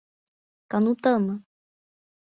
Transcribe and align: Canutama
Canutama 0.71 1.33